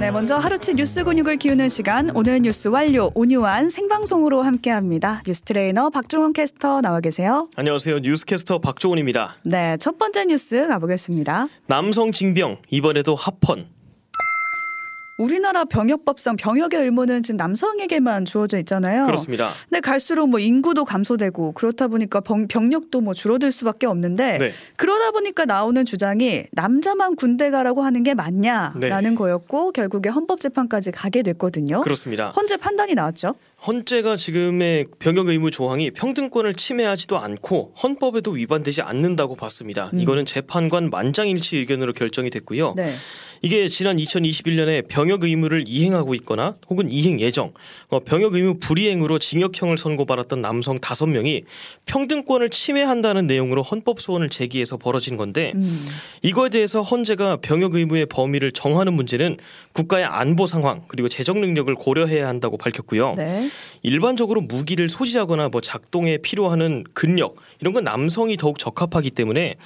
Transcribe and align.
네, 0.00 0.10
먼저 0.10 0.36
하루치 0.36 0.74
뉴스 0.74 1.04
근육을 1.04 1.36
키우는 1.36 1.68
시간 1.68 2.10
오늘 2.16 2.40
뉴스 2.40 2.68
완료 2.68 3.10
오뉴완 3.14 3.68
생방송으로 3.68 4.42
함께합니다. 4.42 5.22
뉴스 5.26 5.42
트레이너 5.42 5.90
박종원 5.90 6.32
캐스터 6.32 6.80
나와 6.80 7.00
계세요. 7.00 7.48
안녕하세요. 7.56 7.98
뉴스 7.98 8.24
캐스터 8.24 8.60
박종훈입니다. 8.60 9.34
네, 9.42 9.76
첫 9.76 9.98
번째 9.98 10.24
뉴스 10.24 10.66
가보겠습니다. 10.68 11.48
남성 11.66 12.12
징병 12.12 12.58
이번에도 12.70 13.14
합헌. 13.14 13.66
우리나라 15.20 15.64
병역법상 15.66 16.36
병역의 16.36 16.80
의무는 16.80 17.22
지금 17.22 17.36
남성에게만 17.36 18.24
주어져 18.24 18.58
있잖아요. 18.60 19.04
그렇습니다. 19.04 19.50
근데 19.68 19.80
갈수록 19.80 20.28
뭐 20.28 20.40
인구도 20.40 20.86
감소되고 20.86 21.52
그렇다 21.52 21.88
보니까 21.88 22.20
병, 22.20 22.48
병력도 22.48 23.02
뭐 23.02 23.12
줄어들 23.12 23.52
수밖에 23.52 23.86
없는데 23.86 24.38
네. 24.38 24.52
그러다 24.76 25.10
보니까 25.10 25.44
나오는 25.44 25.84
주장이 25.84 26.44
남자만 26.52 27.16
군대 27.16 27.50
가라고 27.50 27.82
하는 27.82 28.02
게 28.02 28.14
맞냐라는 28.14 29.10
네. 29.10 29.14
거였고 29.14 29.72
결국에 29.72 30.08
헌법재판까지 30.08 30.90
가게 30.92 31.22
됐거든요. 31.22 31.82
그렇습니다. 31.82 32.30
헌재 32.30 32.56
판단이 32.56 32.94
나왔죠. 32.94 33.34
헌재가 33.66 34.16
지금의 34.16 34.86
병역 34.98 35.28
의무 35.28 35.50
조항이 35.50 35.90
평등권을 35.90 36.54
침해하지도 36.54 37.18
않고 37.18 37.74
헌법에도 37.82 38.30
위반되지 38.30 38.80
않는다고 38.80 39.34
봤습니다. 39.34 39.90
음. 39.92 40.00
이거는 40.00 40.24
재판관 40.24 40.88
만장일치 40.88 41.58
의견으로 41.58 41.92
결정이 41.92 42.30
됐고요. 42.30 42.74
네. 42.76 42.94
이게 43.42 43.68
지난 43.68 43.96
2021년에 43.96 44.86
병역 44.88 45.24
의무를 45.24 45.64
이행하고 45.66 46.14
있거나 46.16 46.56
혹은 46.68 46.90
이행 46.90 47.20
예정, 47.20 47.52
어, 47.88 48.00
병역 48.00 48.34
의무 48.34 48.58
불이행으로 48.60 49.18
징역형을 49.18 49.78
선고받았던 49.78 50.42
남성 50.42 50.76
5명이 50.76 51.44
평등권을 51.86 52.50
침해한다는 52.50 53.26
내용으로 53.26 53.62
헌법 53.62 54.00
소원을 54.00 54.28
제기해서 54.28 54.76
벌어진 54.76 55.16
건데 55.16 55.52
음. 55.54 55.86
이거에 56.22 56.50
대해서 56.50 56.82
헌재가 56.82 57.38
병역 57.40 57.74
의무의 57.74 58.06
범위를 58.06 58.52
정하는 58.52 58.92
문제는 58.92 59.38
국가의 59.72 60.04
안보 60.04 60.46
상황 60.46 60.82
그리고 60.88 61.08
재정 61.08 61.40
능력을 61.40 61.74
고려해야 61.74 62.28
한다고 62.28 62.58
밝혔고요. 62.58 63.14
네. 63.16 63.49
일반적으로 63.82 64.40
무기를 64.40 64.88
소지하거나 64.88 65.48
뭐 65.48 65.60
작동에 65.60 66.18
필요하는 66.18 66.84
근력 66.94 67.36
이런 67.60 67.74
건 67.74 67.84
남성이 67.84 68.36
더욱 68.36 68.58
적합하기 68.58 69.10
때문에 69.10 69.56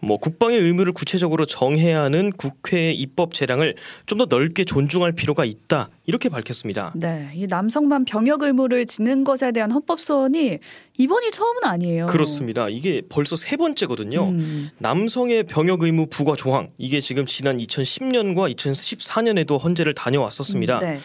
뭐 0.00 0.16
국방의 0.16 0.60
의무를 0.60 0.92
구체적으로 0.92 1.44
정해야 1.44 2.02
하는 2.02 2.30
국회의 2.32 2.94
입법 2.94 3.34
재량을 3.34 3.74
좀 4.06 4.18
더 4.18 4.24
넓게 4.24 4.64
존중할 4.64 5.12
필요가 5.12 5.44
있다 5.44 5.90
이렇게 6.06 6.28
밝혔습니다. 6.28 6.92
네. 6.96 7.30
이 7.34 7.46
남성만 7.46 8.04
병역 8.04 8.42
의무를 8.42 8.84
지는 8.86 9.22
것에 9.22 9.52
대한 9.52 9.70
헌법 9.70 10.00
소원이 10.00 10.58
이번이 10.98 11.30
처음은 11.30 11.62
아니에요. 11.64 12.06
그렇습니다. 12.06 12.68
이게 12.68 13.02
벌써 13.08 13.36
세 13.36 13.56
번째거든요. 13.56 14.28
음. 14.30 14.70
남성의 14.78 15.44
병역 15.44 15.82
의무 15.82 16.06
부과 16.06 16.34
조항 16.34 16.70
이게 16.78 17.00
지금 17.00 17.26
지난 17.26 17.58
2010년과 17.58 18.52
2014년에도 18.56 19.62
헌재를 19.62 19.94
다녀왔었습니다. 19.94 20.80
네. 20.80 20.98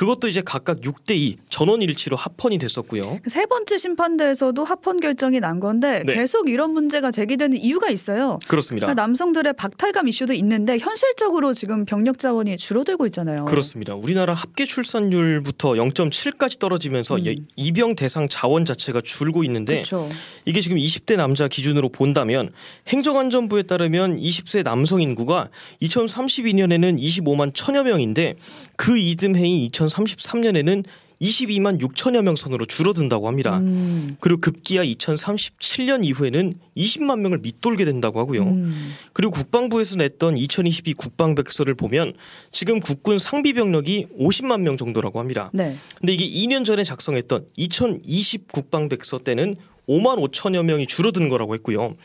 그것도 0.00 0.28
이제 0.28 0.40
각각 0.42 0.80
6대 0.80 1.10
2 1.10 1.36
전원 1.50 1.82
일치로 1.82 2.16
합헌이 2.16 2.58
됐었고요. 2.58 3.18
세 3.26 3.44
번째 3.44 3.76
심판대에서도 3.76 4.64
합헌 4.64 4.98
결정이 4.98 5.40
난 5.40 5.60
건데 5.60 6.02
네. 6.06 6.14
계속 6.14 6.48
이런 6.48 6.70
문제가 6.70 7.10
제기되는 7.10 7.58
이유가 7.58 7.90
있어요. 7.90 8.38
그렇습니다. 8.48 8.86
그러니까 8.86 9.02
남성들의 9.02 9.52
박탈감 9.52 10.08
이슈도 10.08 10.32
있는데 10.32 10.78
현실적으로 10.78 11.52
지금 11.52 11.84
병력 11.84 12.18
자원이 12.18 12.56
줄어들고 12.56 13.04
있잖아요. 13.08 13.44
그렇습니다. 13.44 13.94
우리나라 13.94 14.32
합계 14.32 14.64
출산율부터 14.64 15.72
0.7까지 15.72 16.58
떨어지면서 16.58 17.16
음. 17.16 17.26
예- 17.26 17.36
입영 17.56 17.94
대상 17.94 18.26
자원 18.30 18.64
자체가 18.64 19.02
줄고 19.04 19.44
있는데 19.44 19.82
그렇죠. 19.82 20.08
이게 20.46 20.62
지금 20.62 20.78
20대 20.78 21.16
남자 21.16 21.46
기준으로 21.46 21.90
본다면 21.90 22.52
행정안전부에 22.88 23.64
따르면 23.64 24.18
20세 24.18 24.64
남성 24.64 25.02
인구가 25.02 25.50
2032년에는 25.82 26.98
25만 26.98 27.52
천여 27.52 27.82
명인데 27.82 28.36
그 28.76 28.96
이듬해인 28.96 29.60
2033년에는 29.90 30.84
22만 31.20 31.80
6천여 31.80 32.22
명 32.22 32.34
선으로 32.34 32.64
줄어든다고 32.64 33.28
합니다. 33.28 33.58
음. 33.58 34.16
그리고 34.20 34.40
급기야 34.40 34.82
2037년 34.84 36.04
이후에는 36.04 36.54
20만 36.76 37.20
명을 37.20 37.38
밑돌게 37.38 37.84
된다고 37.84 38.20
하고요. 38.20 38.42
음. 38.44 38.92
그리고 39.12 39.32
국방부에서 39.32 39.96
냈던 39.96 40.38
2022 40.38 40.94
국방백서를 40.94 41.74
보면 41.74 42.14
지금 42.52 42.80
국군 42.80 43.18
상비 43.18 43.52
병력이 43.52 44.06
50만 44.18 44.62
명 44.62 44.78
정도라고 44.78 45.20
합니다. 45.20 45.50
네. 45.52 45.76
근데 45.98 46.14
이게 46.14 46.26
2년 46.26 46.64
전에 46.64 46.84
작성했던 46.84 47.48
2020 47.54 48.50
국방백서 48.50 49.18
때는 49.18 49.56
5만 49.90 50.30
5천여 50.30 50.62
명이 50.62 50.86
줄어든 50.86 51.28
거라고 51.28 51.54
했고요. 51.54 51.96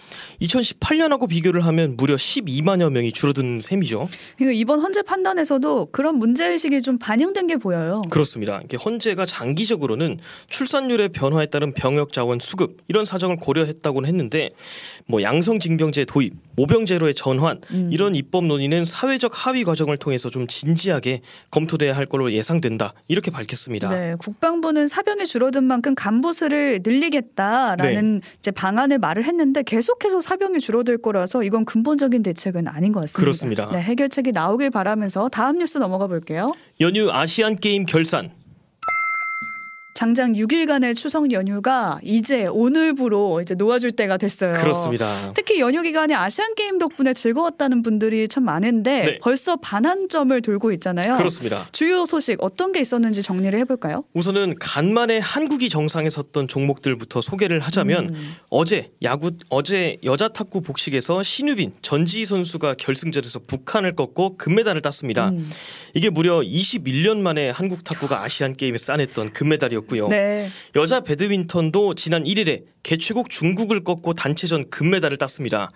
2018년하고 0.41 1.29
비교를 1.29 1.63
하면 1.67 1.95
무려 1.95 2.15
12만여 2.15 2.89
명이 2.89 3.11
줄어든 3.11 3.61
셈이죠. 3.61 4.09
그러니까 4.37 4.59
이번 4.59 4.79
헌재 4.79 5.03
판단에서도 5.03 5.89
그런 5.91 6.17
문제 6.17 6.47
의식이 6.47 6.81
좀 6.81 6.97
반영된 6.97 7.45
게 7.45 7.57
보여요. 7.57 8.01
그렇습니다. 8.09 8.59
이게 8.63 8.75
헌재가 8.77 9.27
장기적으로는 9.27 10.17
출산율의 10.49 11.09
변화에 11.09 11.45
따른 11.45 11.73
병역 11.73 12.11
자원 12.11 12.39
수급 12.39 12.77
이런 12.87 13.05
사정을 13.05 13.37
고려했다고는 13.37 14.09
했는데 14.09 14.51
뭐 15.05 15.21
양성 15.21 15.59
징병제 15.59 16.05
도입, 16.05 16.33
모병제로의 16.55 17.13
전환 17.13 17.61
음. 17.71 17.89
이런 17.91 18.15
입법 18.15 18.45
논의는 18.45 18.85
사회적 18.85 19.45
합의 19.45 19.63
과정을 19.63 19.97
통해서 19.97 20.29
좀 20.31 20.47
진지하게 20.47 21.21
검토돼야 21.51 21.95
할 21.95 22.07
걸로 22.07 22.31
예상된다 22.31 22.93
이렇게 23.07 23.29
밝혔습니다. 23.29 23.89
네, 23.89 24.15
국방부는 24.17 24.87
사병이 24.87 25.27
줄어든 25.27 25.63
만큼 25.63 25.93
간부수를 25.93 26.79
늘리겠다 26.83 27.74
라는 27.75 28.19
네. 28.19 28.27
이제 28.39 28.51
방안을 28.51 28.99
말을 28.99 29.23
했는데 29.25 29.63
계속해서 29.63 30.21
사병이 30.21 30.59
줄어들 30.59 30.97
거라서 30.97 31.43
이건 31.43 31.65
근본적인 31.65 32.23
대책은 32.23 32.67
아닌 32.67 32.91
것 32.91 33.01
같습니다. 33.01 33.19
그렇습니다. 33.19 33.69
네, 33.71 33.81
해결책이 33.81 34.31
나오길 34.31 34.69
바라면서 34.69 35.29
다음 35.29 35.57
뉴스 35.57 35.77
넘어가 35.77 36.07
볼게요. 36.07 36.53
연휴 36.81 37.11
아시안 37.11 37.55
게임 37.55 37.85
결산 37.85 38.31
장장 39.95 40.33
6일간의 40.33 40.93
추석 40.93 41.31
연휴가 41.31 41.99
이제 42.03 42.47
오늘부로 42.47 43.39
이제 43.39 43.55
놓아줄 43.55 43.93
때가 43.93 44.17
됐어요. 44.17 44.59
그렇습니다. 44.59 45.31
특히 45.33 45.61
연휴 45.61 45.81
기간에 45.81 46.13
아시안 46.13 46.53
게임 46.55 46.77
덕분에 46.77 47.13
즐거웠다는 47.13 47.81
분들이 47.81 48.27
참 48.27 48.43
많은데 48.43 49.05
네. 49.05 49.19
벌써 49.21 49.55
반환점을 49.55 50.41
돌고 50.41 50.73
있잖아요. 50.73 51.15
그렇습니다. 51.15 51.65
주요 51.71 52.05
소식 52.05 52.43
어떤 52.43 52.73
게 52.73 52.81
있었는지 52.81 53.23
정리를 53.23 53.57
해볼까요? 53.59 54.03
우선은 54.13 54.55
간만에 54.59 55.19
한국이 55.19 55.69
정상에 55.69 56.09
섰던 56.09 56.49
종목들부터 56.49 57.21
소개를 57.21 57.61
하자면 57.61 58.09
음. 58.09 58.35
어제 58.49 58.89
야구 59.01 59.31
어제 59.49 59.95
여자 60.03 60.27
탁구 60.27 60.59
복식에서 60.59 61.23
신유빈 61.23 61.71
전지희 61.81 62.25
선수가 62.25 62.73
결승전에서 62.73 63.39
북한을 63.47 63.95
꺾고 63.95 64.35
금메달을 64.35 64.81
땄습니다. 64.81 65.29
음. 65.29 65.49
이게 65.93 66.09
무려 66.09 66.41
21년 66.41 67.19
만에 67.19 67.49
한국 67.49 67.85
탁구가 67.85 68.23
아시안 68.23 68.57
게임에 68.57 68.75
따냈던 68.75 69.31
금메달이었고 69.31 69.84
요. 69.97 70.07
네. 70.07 70.49
여자 70.75 70.99
배드민턴도 71.01 71.95
지난 71.95 72.23
1일에 72.23 72.63
개최국 72.85 73.31
중국을 73.31 73.83
꺾고 73.83 74.13
단체전 74.13 74.69
금메달을 74.69 75.17
땄습니다. 75.17 75.71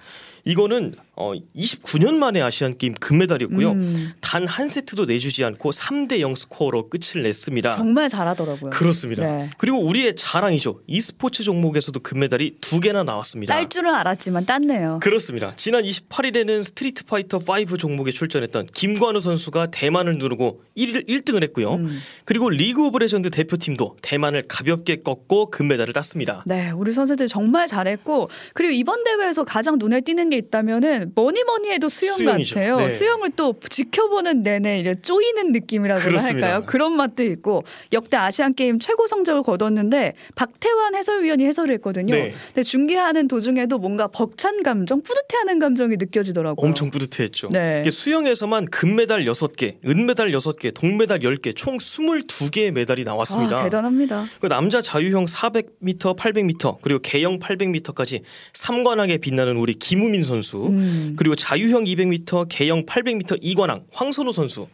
이거는 0.45 0.95
어 1.15 1.33
29년 1.55 2.13
만에 2.13 2.41
아시안 2.41 2.77
게임 2.77 2.93
금메달이었고요. 2.93 3.71
음, 3.71 4.13
단 4.21 4.45
한 4.45 4.69
세트도 4.69 5.05
내주지 5.05 5.43
않고 5.43 5.71
3대 5.71 6.21
0 6.21 6.35
스코어로 6.35 6.89
끝을 6.89 7.23
냈습니다. 7.23 7.71
정말 7.71 8.07
잘하더라고요. 8.07 8.69
그렇습니다. 8.69 9.25
네. 9.25 9.49
그리고 9.57 9.79
우리의 9.79 10.15
자랑이죠. 10.15 10.81
e스포츠 10.87 11.43
종목에서도 11.43 11.99
금메달이 11.99 12.57
두 12.61 12.79
개나 12.79 13.03
나왔습니다. 13.03 13.53
딸 13.53 13.67
줄은 13.67 13.93
알았지만 13.93 14.45
땄네요. 14.45 14.99
그렇습니다. 15.01 15.53
지난 15.55 15.83
28일에는 15.83 16.63
스트리트 16.63 17.05
파이터 17.05 17.39
5 17.39 17.77
종목에 17.77 18.11
출전했던 18.11 18.67
김관우 18.73 19.19
선수가 19.19 19.67
대만을 19.67 20.19
누르고 20.19 20.63
1, 20.75 21.05
1등을 21.05 21.43
했고요. 21.43 21.75
음. 21.75 21.99
그리고 22.23 22.49
리그 22.49 22.85
오브 22.85 22.97
레전드 22.99 23.29
대표팀도 23.29 23.97
대만을 24.01 24.43
가볍게 24.47 24.97
꺾고 24.97 25.49
금메달을 25.49 25.91
땄습니다. 25.91 26.43
네, 26.45 26.71
우리 26.71 26.93
선수들 26.99 27.27
정말 27.27 27.67
잘했고 27.67 28.29
그리고 28.53 28.73
이번 28.73 29.03
대회에서 29.03 29.43
가장 29.43 29.77
눈에 29.79 30.01
띄는 30.01 30.29
게 30.29 30.37
있다면은 30.37 31.13
뭐니 31.15 31.43
뭐니 31.43 31.71
해도 31.71 31.89
수영 31.89 32.17
수영이죠. 32.17 32.55
같아요. 32.55 32.77
네. 32.77 32.89
수영을 32.89 33.31
또 33.35 33.55
지켜보는 33.69 34.43
내내 34.43 34.79
이제 34.79 34.95
쪼이는 34.95 35.51
느낌이라고 35.51 36.01
그렇습니다. 36.01 36.47
할까요? 36.47 36.63
그런 36.67 36.93
맛도 36.93 37.23
있고 37.23 37.63
역대 37.93 38.17
아시안 38.17 38.53
게임 38.53 38.79
최고 38.79 39.07
성적을 39.07 39.43
거뒀는데 39.43 40.13
박태환 40.35 40.95
해설위원이 40.95 41.45
해설을 41.45 41.73
했거든요. 41.75 42.13
네. 42.13 42.33
근데 42.47 42.63
중계하는 42.63 43.27
도중에도 43.27 43.77
뭔가 43.77 44.07
벅찬 44.07 44.63
감정, 44.63 45.01
뿌듯해하는 45.01 45.59
감정이 45.59 45.95
느껴지더라고요. 45.97 46.67
엄청 46.67 46.91
뿌듯해했죠. 46.91 47.49
네. 47.49 47.79
이게 47.81 47.91
수영에서만 47.91 48.65
금메달 48.65 49.25
6개, 49.25 49.75
은메달 49.85 50.31
6개, 50.31 50.73
동메달 50.73 51.19
10개, 51.19 51.55
총 51.55 51.77
22개의 51.77 52.71
메달이 52.71 53.03
나왔습니다. 53.03 53.59
아, 53.59 53.63
대단합니다. 53.63 54.25
그 54.39 54.47
남자 54.47 54.81
자유형 54.81 55.25
400m, 55.25 56.17
800m 56.17 56.81
그리고 56.89 57.01
계영 57.03 57.37
800m까지 57.37 58.23
3관왕에 58.53 59.21
빛나는 59.21 59.57
우리 59.57 59.75
김우민 59.75 60.23
선수 60.23 60.65
음. 60.65 61.13
그리고 61.15 61.35
자유형 61.35 61.83
200m, 61.83 62.47
계영 62.49 62.87
800m 62.87 63.37
이관왕 63.41 63.85
황선우 63.91 64.31
선수 64.31 64.67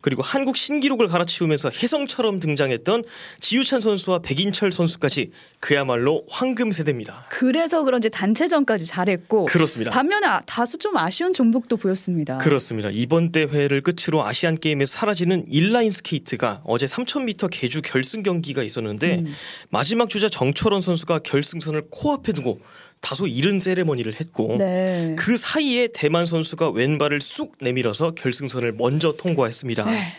그리고 0.00 0.22
한국 0.22 0.56
신기록을 0.56 1.08
갈아치우면서 1.08 1.70
혜성처럼 1.70 2.40
등장했던 2.40 3.04
지유찬 3.40 3.80
선수와 3.80 4.20
백인철 4.20 4.72
선수까지 4.72 5.30
그야말로 5.60 6.24
황금 6.28 6.72
세대입니다. 6.72 7.26
그래서 7.30 7.82
그런지 7.84 8.10
단체전까지 8.10 8.86
잘했고 8.86 9.46
그렇습니다. 9.46 9.90
반면에 9.90 10.26
아- 10.26 10.40
다소 10.46 10.78
좀 10.78 10.96
아쉬운 10.96 11.32
종목도 11.32 11.76
보였습니다. 11.76 12.38
그렇습니다. 12.38 12.90
이번 12.92 13.32
대회를 13.32 13.82
끝으로 13.82 14.24
아시안 14.24 14.58
게임에서 14.58 14.92
사라지는 14.98 15.44
인라인 15.48 15.90
스케이트가 15.90 16.62
어제 16.64 16.86
3000m 16.86 17.48
계주 17.50 17.82
결승 17.82 18.22
경기가 18.22 18.62
있었는데 18.62 19.18
음. 19.20 19.34
마지막 19.70 20.08
주자 20.08 20.28
정철원 20.28 20.82
선수가 20.82 21.20
결승선을 21.20 21.84
코앞에 21.90 22.32
두고 22.32 22.60
다소 23.00 23.26
이른 23.26 23.60
세레머니를 23.60 24.20
했고 24.20 24.56
네. 24.58 25.14
그 25.18 25.36
사이에 25.36 25.88
대만 25.92 26.26
선수가 26.26 26.70
왼발을 26.70 27.20
쑥 27.20 27.56
내밀어서 27.60 28.12
결승선을 28.12 28.72
먼저 28.72 29.12
통과했습니다. 29.16 29.84
네. 29.84 30.12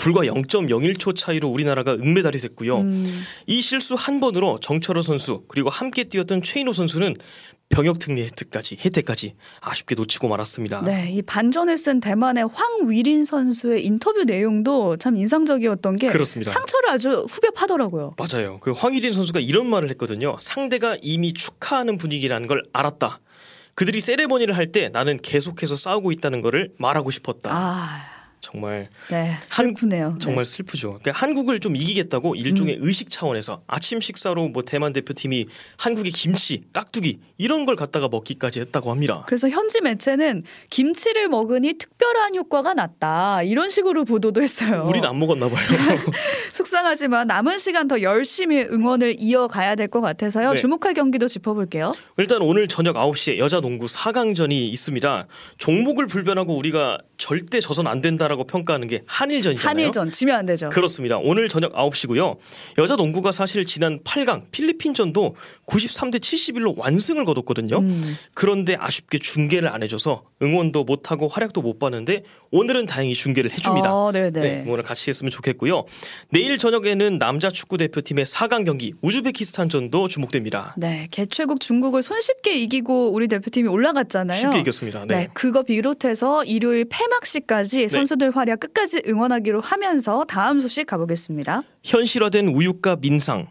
불과 0.00 0.22
0.01초 0.22 1.14
차이로 1.14 1.48
우리나라가 1.48 1.92
은메달이 1.92 2.38
됐고요. 2.38 2.78
음, 2.80 3.22
이 3.46 3.60
실수 3.60 3.94
한 3.96 4.18
번으로 4.18 4.58
정철호 4.60 5.02
선수 5.02 5.44
그리고 5.46 5.68
함께 5.68 6.04
뛰었던 6.04 6.42
최인호 6.42 6.72
선수는 6.72 7.16
병역 7.68 7.98
특례 7.98 8.24
혜택까지 8.24 8.78
혜택까지 8.82 9.34
아쉽게 9.60 9.94
놓치고 9.94 10.26
말았습니다. 10.26 10.82
네, 10.84 11.10
이 11.12 11.20
반전을 11.20 11.76
쓴 11.76 12.00
대만의 12.00 12.48
황위린 12.52 13.24
선수의 13.24 13.84
인터뷰 13.84 14.24
내용도 14.24 14.96
참 14.96 15.16
인상적이었던 15.16 15.96
게 15.96 16.08
그렇습니다. 16.08 16.50
상처를 16.50 16.88
아주 16.90 17.26
후벼 17.28 17.50
파더라고요. 17.50 18.14
맞아요. 18.16 18.58
그 18.60 18.70
황희린 18.72 19.12
선수가 19.12 19.40
이런 19.40 19.68
말을 19.68 19.90
했거든요. 19.90 20.36
상대가 20.40 20.96
이미 21.02 21.34
축하하는 21.34 21.98
분위기라는 21.98 22.46
걸 22.48 22.62
알았다. 22.72 23.20
그들이 23.74 24.00
세레머니를 24.00 24.56
할 24.56 24.72
때 24.72 24.88
나는 24.88 25.18
계속해서 25.20 25.76
싸우고 25.76 26.10
있다는 26.12 26.40
거를 26.40 26.72
말하고 26.78 27.10
싶었다. 27.10 27.50
아, 27.52 28.19
정말 28.40 28.88
네, 29.10 29.32
한- 29.50 29.66
슬프네요. 29.68 30.16
정말 30.20 30.44
슬프죠. 30.46 30.98
그러니까 31.02 31.12
한국을 31.12 31.60
좀 31.60 31.76
이기겠다고 31.76 32.34
일종의 32.36 32.76
음. 32.76 32.80
의식 32.82 33.10
차원에서 33.10 33.62
아침 33.66 34.00
식사로 34.00 34.48
뭐 34.48 34.62
대만 34.64 34.92
대표팀이 34.94 35.46
한국의 35.76 36.12
김치, 36.12 36.62
깍두기 36.72 37.20
이런 37.36 37.66
걸 37.66 37.76
갖다가 37.76 38.08
먹기까지 38.08 38.60
했다고 38.60 38.90
합니다. 38.90 39.24
그래서 39.26 39.48
현지 39.50 39.80
매체는 39.82 40.44
김치를 40.70 41.28
먹으니 41.28 41.74
특별한 41.74 42.34
효과가 42.34 42.72
났다 42.74 43.42
이런 43.42 43.68
식으로 43.68 44.04
보도도 44.06 44.42
했어요. 44.42 44.86
우린 44.88 45.04
안 45.04 45.18
먹었나 45.18 45.48
봐요. 45.50 45.66
속상하지만 46.52 47.26
남은 47.26 47.58
시간 47.58 47.88
더 47.88 48.00
열심히 48.02 48.60
응원을 48.62 49.16
이어가야 49.18 49.74
될 49.74 49.90
것 49.90 50.00
같아서요. 50.00 50.52
네. 50.54 50.60
주목할 50.60 50.94
경기도 50.94 51.26
짚어볼게요. 51.26 51.94
일단 52.16 52.42
오늘 52.42 52.68
저녁 52.68 52.94
9시에 52.94 53.38
여자 53.38 53.60
농구 53.60 53.86
4강전이 53.86 54.52
있습니다. 54.72 55.26
종목을 55.58 56.06
불변하고 56.06 56.56
우리가 56.56 56.98
절대 57.20 57.60
져선 57.60 57.86
안 57.86 58.00
된다라고 58.00 58.44
평가하는 58.44 58.88
게 58.88 59.02
한일전이잖아요. 59.06 59.68
한일전 59.68 60.10
지면 60.10 60.38
안 60.38 60.46
되죠. 60.46 60.70
그렇습니다. 60.70 61.18
오늘 61.18 61.48
저녁 61.48 61.72
9시고요. 61.74 62.38
여자 62.78 62.96
농구가 62.96 63.30
사실 63.30 63.66
지난 63.66 64.00
8강 64.00 64.50
필리핀전도 64.50 65.36
93대 65.66 66.18
71로 66.18 66.76
완승을 66.78 67.24
거뒀거든요. 67.26 67.78
음, 67.78 68.16
그런데 68.34 68.74
아쉽게 68.80 69.18
중계를 69.18 69.68
안 69.68 69.82
해줘서 69.82 70.24
응원도 70.42 70.84
못하고 70.84 71.28
활약도 71.28 71.60
못 71.60 71.78
봤는데 71.78 72.24
오늘은 72.50 72.86
다행히 72.86 73.14
중계를 73.14 73.52
해줍니다. 73.52 73.94
어, 73.94 74.10
네네. 74.10 74.40
네, 74.40 74.64
오늘 74.66 74.82
같이 74.82 75.10
했으면 75.10 75.30
좋겠고요. 75.30 75.84
내일 76.30 76.56
저녁에는 76.56 77.18
남자 77.18 77.50
축구 77.50 77.76
대표팀의 77.76 78.24
4강 78.24 78.64
경기 78.64 78.94
우즈베키스탄전도 79.02 80.08
주목됩니다. 80.08 80.74
네, 80.78 81.06
개최국 81.10 81.60
중국을 81.60 82.02
손쉽게 82.02 82.58
이기고 82.60 83.12
우리 83.12 83.28
대표팀이 83.28 83.68
올라갔잖아요. 83.68 84.38
쉽게 84.38 84.60
이겼습니다. 84.60 85.04
네. 85.04 85.14
네. 85.14 85.28
그거 85.34 85.62
비롯해서 85.62 86.44
일요일 86.44 86.88
폐막식까지 87.10 87.88
선수들 87.88 88.34
활약 88.36 88.60
끝까지 88.60 89.02
응원하기로 89.06 89.60
하면서 89.60 90.24
다음 90.24 90.60
소식 90.60 90.86
가보겠습니다. 90.86 91.62
현실화된 91.82 92.48
우유값 92.48 93.04
인상. 93.04 93.48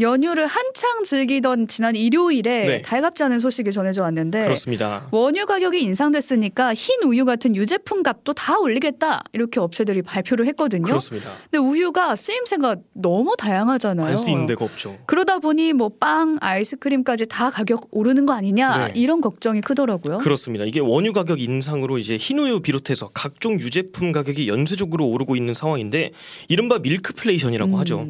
연휴를 0.00 0.48
한창 0.48 1.04
즐기던 1.04 1.68
지난 1.68 1.94
일요일에 1.94 2.66
네. 2.66 2.82
달갑지 2.82 3.22
않은 3.22 3.38
소식이 3.38 3.70
전해져 3.70 4.02
왔는데 4.02 4.42
그렇습니다. 4.42 5.06
원유 5.12 5.46
가격이 5.46 5.80
인상됐으니까 5.80 6.74
흰 6.74 7.04
우유 7.04 7.24
같은 7.24 7.54
유제품 7.54 8.02
값도 8.02 8.32
다 8.32 8.58
올리겠다 8.58 9.22
이렇게 9.32 9.60
업체들이 9.60 10.02
발표를 10.02 10.48
했거든요. 10.48 10.82
그렇습니다. 10.82 11.34
근데 11.48 11.58
우유가 11.58 12.16
쓰임새가 12.16 12.76
너무 12.94 13.36
다양하잖아요. 13.38 14.08
알수 14.08 14.30
있는 14.30 14.46
데가 14.46 14.64
없죠. 14.64 14.98
그러다 15.06 15.38
보니 15.38 15.72
뭐 15.74 15.90
빵, 16.00 16.38
아이스크림까지 16.40 17.26
다 17.28 17.50
가격 17.50 17.86
오르는 17.92 18.26
거 18.26 18.32
아니냐 18.32 18.88
네. 18.88 18.92
이런 18.96 19.20
걱정이 19.20 19.60
크더라고요. 19.60 20.18
그렇습니다. 20.18 20.64
이게 20.64 20.80
원유 20.80 21.12
가격 21.12 21.40
인상으로 21.40 21.98
이제 21.98 22.16
흰 22.16 22.40
우유 22.40 22.58
비롯해서 22.58 23.10
각종 23.14 23.60
유제품 23.60 24.10
가격이 24.10 24.48
연쇄적으로 24.48 25.06
오르고 25.06 25.36
있는 25.36 25.54
상황인데 25.54 26.10
이른바 26.48 26.80
밀크플레이션이라고 26.80 27.78
하죠. 27.78 28.08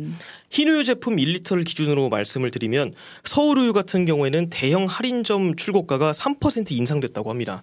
음, 0.55 0.65
흰우유 0.65 0.85
제품 0.85 1.17
1리터를 1.17 1.65
기준으로 1.65 2.09
말씀을 2.09 2.53
드리면 2.53 2.95
서울우유 3.25 3.73
같은 3.73 4.05
경우에는 4.07 4.51
대형 4.51 4.85
할인점 4.85 5.57
출고가가 5.57 6.13
3% 6.13 6.71
인상됐다고 6.71 7.29
합니다. 7.29 7.63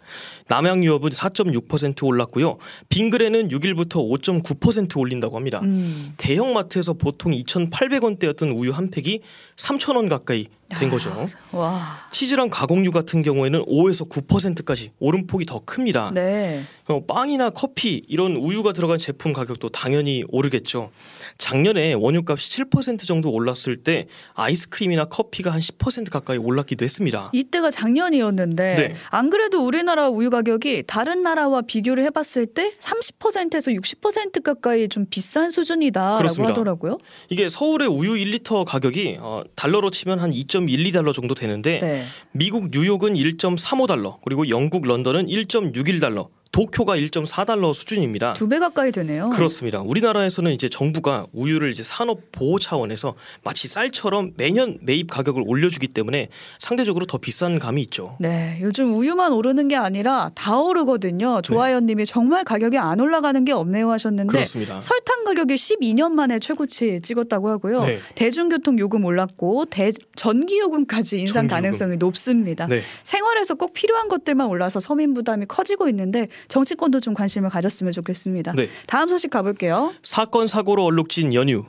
남양유업은 0.50 1.10
4.6% 1.10 2.06
올랐고요. 2.06 2.58
빙그레는 2.90 3.48
6일부터 3.48 4.44
5.9% 4.44 5.00
올린다고 5.00 5.38
합니다. 5.38 5.62
음. 5.64 6.14
대형 6.18 6.54
마트에서 6.54 6.94
보통 6.94 7.32
2,800원대였던 7.32 8.58
우유 8.58 8.72
한 8.72 8.90
팩이 8.92 9.22
3,000원 9.56 10.10
가까이 10.10 10.48
된 10.80 10.90
거죠. 10.90 11.26
와, 11.52 12.08
치즈랑 12.12 12.50
가공류 12.50 12.92
같은 12.92 13.22
경우에는 13.22 13.66
5에서 13.66 14.10
9%까지 14.10 14.92
오름폭이 15.00 15.46
더 15.46 15.60
큽니다. 15.66 16.12
네. 16.14 16.64
어, 16.88 17.06
빵이나 17.06 17.52
커피 17.52 18.04
이런 18.08 18.36
우유가 18.36 18.74
들어간 18.74 18.98
제품 18.98 19.34
가격도 19.34 19.70
당연히 19.70 20.24
오르겠죠. 20.30 20.92
작년에 21.38 21.94
원유값이 21.94 22.50
7% 22.66 23.08
정도 23.08 23.32
올랐을 23.32 23.84
때 23.84 24.08
아이스크림이나 24.34 25.06
커피가 25.06 25.52
한 25.52 25.60
10% 25.60 26.10
가까이 26.12 26.38
올랐기도 26.38 26.84
했습니다. 26.84 27.30
이때가 27.34 27.72
작년이었는데 27.72 28.76
네. 28.76 28.96
안 29.10 29.30
그래도 29.30 29.66
우리나라 29.66 30.10
우유 30.10 30.30
가격이 30.30 30.84
다른 30.88 31.22
나라와 31.22 31.62
비교를 31.62 32.04
해봤을 32.04 32.48
때 32.48 32.74
30%에서 32.80 33.72
60% 33.72 34.44
가까이 34.44 34.90
좀 34.90 35.06
비싼 35.10 35.52
수준이다라고 35.52 36.18
그렇습니다. 36.18 36.52
하더라고요. 36.52 36.98
이게 37.30 37.48
서울의 37.48 37.88
우유 37.88 38.14
1리터 38.14 38.66
가격이 38.66 39.18
어, 39.20 39.44
달러로 39.56 39.92
치면 39.92 40.20
한 40.20 40.32
2.12달러 40.68 41.14
정도 41.14 41.36
되는데 41.36 41.80
네. 41.80 42.04
미국 42.32 42.70
뉴욕은 42.72 43.14
1.35달러 43.14 44.18
그리고 44.24 44.50
영국 44.50 44.88
런던은 44.88 45.28
1.61달러 45.28 46.30
도쿄가 46.52 46.98
1.4달러 46.98 47.74
수준입니다. 47.74 48.34
두 48.34 48.48
배 48.52 48.60
가까이 48.60 48.92
되네요. 48.92 49.30
그렇습니다. 49.30 49.80
우리나라에서는 49.80 50.52
이제 50.52 50.68
정부가 50.68 51.26
우유를 51.32 51.72
이제 51.72 51.82
산업 51.84 52.20
보호 52.34 52.60
차원에서 52.60 53.16
마치 53.46 53.70
쌀처럼 53.70 54.34
매년 54.36 54.78
매입 54.82 55.10
가격을 55.10 55.44
올려주기 55.46 55.88
때문에 55.88 56.28
상대적으로 56.60 57.06
더 57.06 57.18
비싼 57.18 57.58
감이 57.60 57.82
있죠. 57.84 58.18
네, 58.20 58.58
요즘 58.62 58.94
우유만 58.94 59.32
오르는 59.32 59.70
게 59.70 59.78
아니라 59.78 60.30
다 60.36 60.60
오르거든요. 60.60 61.36
네. 61.38 61.42
조아연님이 61.42 62.06
정말 62.06 62.44
가격이 62.44 62.78
안 62.78 63.00
올라가는 63.00 63.46
게 63.46 63.54
없네요 63.54 63.90
하셨는데 63.90 64.30
그렇습니다. 64.34 64.82
설탕 64.82 65.24
가격이 65.24 65.56
12년 65.56 66.12
만에 66.12 66.40
최고치 66.40 67.00
찍었다고 67.02 67.48
하고요. 67.50 67.86
네. 67.86 68.00
대중교통 68.16 68.78
요금 68.80 69.06
올랐고 69.06 69.66
대, 69.70 69.94
전기 70.18 70.60
요금까지 70.60 71.20
인상 71.22 71.34
전기 71.34 71.46
요금. 71.54 71.56
가능성이 71.56 71.96
높습니다. 71.96 72.68
네. 72.68 72.82
생활에서 73.04 73.56
꼭 73.56 73.74
필요한 73.74 74.10
것들만 74.10 74.48
올라서 74.50 74.82
서민 74.82 75.14
부담이 75.14 75.46
커지고 75.48 75.88
있는데 75.88 76.28
정치권도 76.48 77.00
좀 77.00 77.14
관심을 77.14 77.50
가졌으면 77.50 77.92
좋겠습니다. 77.94 78.54
네. 78.54 78.70
다음 78.88 79.08
소식 79.08 79.30
가볼게요. 79.30 79.94
사건 80.04 80.48
사고로 80.48 80.86
얼룩진 80.86 81.34
연휴. 81.34 81.66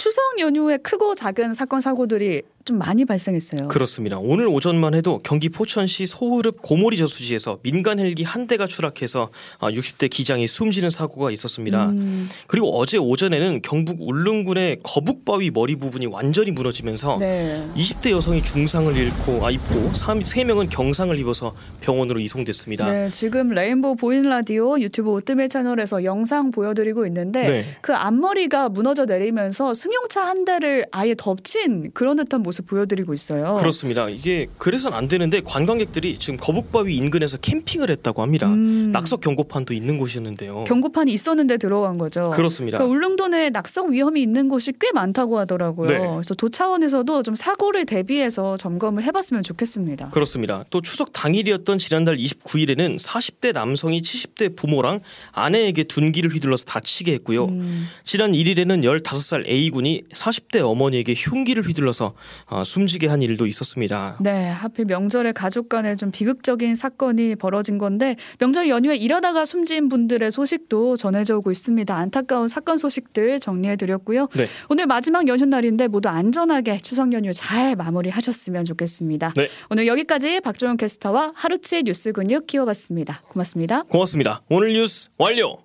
추석 0.00 0.38
연휴에 0.40 0.78
크고 0.78 1.14
작은 1.14 1.54
사건 1.54 1.80
사고들이 1.80 2.42
좀 2.64 2.78
많이 2.78 3.04
발생했어요. 3.04 3.68
그렇습니다. 3.68 4.18
오늘 4.18 4.46
오전만 4.46 4.94
해도 4.94 5.20
경기 5.22 5.50
포천시 5.50 6.06
소흐릅 6.06 6.62
고모리 6.62 6.96
저수지에서 6.96 7.58
민간 7.62 7.98
헬기 7.98 8.22
한 8.22 8.46
대가 8.46 8.66
추락해서 8.66 9.28
아, 9.58 9.70
60대 9.70 10.08
기장이 10.08 10.46
숨지는 10.46 10.88
사고가 10.88 11.30
있었습니다. 11.30 11.90
음, 11.90 12.28
그리고 12.46 12.74
어제 12.78 12.96
오전에는 12.96 13.60
경북 13.60 14.00
울릉군의 14.00 14.78
거북바위 14.82 15.50
머리 15.50 15.76
부분이 15.76 16.06
완전히 16.06 16.52
무너지면서 16.52 17.18
네. 17.18 17.68
20대 17.76 18.10
여성이 18.10 18.42
중상을 18.42 18.96
잃고 18.96 19.44
아 19.44 19.50
입고 19.50 19.92
3명은 19.92 20.68
경상을 20.70 21.18
입어서 21.18 21.54
병원으로 21.82 22.18
이송됐습니다. 22.20 22.90
네, 22.90 23.10
지금 23.10 23.50
레인보우 23.50 23.96
보인 23.96 24.22
라디오 24.22 24.80
유튜브 24.80 25.10
오뜨밀 25.10 25.50
채널에서 25.50 26.02
영상 26.04 26.50
보여드리고 26.50 27.06
있는데 27.08 27.50
네. 27.50 27.64
그 27.82 27.94
앞머리가 27.94 28.70
무너져 28.70 29.04
내리면서 29.04 29.74
승용차 29.74 30.24
한 30.24 30.46
대를 30.46 30.86
아예 30.92 31.14
덮친 31.14 31.90
그런 31.92 32.16
듯한 32.16 32.42
모습 32.42 32.53
보여드리고 32.62 33.14
있어요. 33.14 33.56
그렇습니다. 33.58 34.08
이게 34.08 34.46
그래서는 34.58 34.96
안 34.96 35.08
되는데 35.08 35.40
관광객들이 35.40 36.18
지금 36.18 36.36
거북바위 36.36 36.96
인근에서 36.96 37.38
캠핑을 37.38 37.90
했다고 37.90 38.22
합니다. 38.22 38.48
음, 38.48 38.90
낙석 38.92 39.20
경고판도 39.20 39.74
있는 39.74 39.98
곳이었는데요. 39.98 40.64
경고판이 40.64 41.12
있었는데 41.12 41.56
들어간 41.58 41.98
거죠. 41.98 42.32
그렇습니다. 42.34 42.78
그러니까 42.78 42.92
울릉도 42.94 43.28
내 43.28 43.50
낙석 43.50 43.90
위험이 43.90 44.22
있는 44.22 44.48
곳이 44.48 44.72
꽤 44.80 44.92
많다고 44.92 45.38
하더라고요. 45.38 45.88
네. 45.88 45.98
그래서 45.98 46.34
도 46.34 46.48
차원에서도 46.48 47.22
좀 47.22 47.34
사고를 47.34 47.86
대비해서 47.86 48.56
점검을 48.56 49.04
해봤으면 49.04 49.42
좋겠습니다. 49.42 50.10
그렇습니다. 50.10 50.64
또 50.70 50.80
추석 50.80 51.12
당일이었던 51.12 51.78
지난달 51.78 52.16
29일에는 52.16 52.98
40대 52.98 53.52
남성이 53.52 54.02
70대 54.02 54.56
부모랑 54.56 55.00
아내에게 55.32 55.84
둔기를 55.84 56.32
휘둘러서 56.32 56.64
다치게 56.64 57.12
했고요. 57.14 57.46
음, 57.46 57.86
지난 58.04 58.32
1일에는 58.32 58.82
15살 59.02 59.48
A군이 59.48 60.02
40대 60.12 60.60
어머니에게 60.60 61.14
흉기를 61.14 61.66
휘둘러서 61.66 62.14
어, 62.46 62.64
숨지게 62.64 63.08
한 63.08 63.22
일도 63.22 63.46
있었습니다. 63.46 64.16
네, 64.20 64.48
하필 64.48 64.84
명절에 64.84 65.32
가족 65.32 65.68
간에 65.68 65.96
좀 65.96 66.10
비극적인 66.10 66.74
사건이 66.74 67.36
벌어진 67.36 67.78
건데 67.78 68.16
명절 68.38 68.68
연휴에 68.68 68.96
일하다가 68.96 69.46
숨진 69.46 69.88
분들의 69.88 70.30
소식도 70.30 70.96
전해져 70.96 71.38
오고 71.38 71.50
있습니다. 71.50 71.94
안타까운 71.96 72.48
사건 72.48 72.78
소식들 72.78 73.40
정리해 73.40 73.76
드렸고요. 73.76 74.28
네. 74.34 74.48
오늘 74.68 74.86
마지막 74.86 75.26
연휴 75.28 75.44
날인데 75.44 75.88
모두 75.88 76.08
안전하게 76.08 76.78
추석 76.78 77.12
연휴 77.12 77.32
잘 77.32 77.76
마무리하셨으면 77.76 78.64
좋겠습니다. 78.64 79.32
네. 79.36 79.48
오늘 79.70 79.86
여기까지 79.86 80.40
박종원 80.40 80.76
캐스터와 80.76 81.32
하루치 81.34 81.84
뉴스 81.84 82.12
근육 82.12 82.46
키워봤습니다. 82.46 83.22
고맙습니다. 83.28 83.82
고맙습니다. 83.84 84.42
오늘 84.48 84.72
뉴스 84.72 85.08
완료. 85.18 85.63